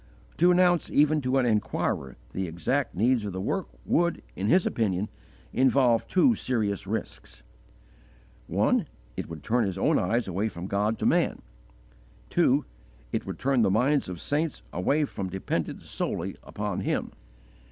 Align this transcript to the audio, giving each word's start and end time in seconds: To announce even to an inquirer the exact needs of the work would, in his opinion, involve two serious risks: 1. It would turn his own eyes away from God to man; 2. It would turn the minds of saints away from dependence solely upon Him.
To 0.39 0.49
announce 0.51 0.89
even 0.89 1.21
to 1.21 1.37
an 1.37 1.45
inquirer 1.45 2.15
the 2.33 2.47
exact 2.47 2.95
needs 2.95 3.23
of 3.23 3.33
the 3.33 3.39
work 3.39 3.67
would, 3.85 4.23
in 4.35 4.47
his 4.47 4.65
opinion, 4.65 5.09
involve 5.53 6.07
two 6.07 6.33
serious 6.33 6.87
risks: 6.87 7.43
1. 8.47 8.87
It 9.15 9.29
would 9.29 9.43
turn 9.43 9.63
his 9.65 9.77
own 9.77 9.99
eyes 9.99 10.27
away 10.27 10.49
from 10.49 10.65
God 10.65 10.97
to 10.97 11.05
man; 11.05 11.43
2. 12.31 12.65
It 13.11 13.27
would 13.27 13.37
turn 13.37 13.61
the 13.61 13.69
minds 13.69 14.09
of 14.09 14.19
saints 14.19 14.63
away 14.73 15.05
from 15.05 15.29
dependence 15.29 15.91
solely 15.91 16.35
upon 16.41 16.79
Him. 16.79 17.11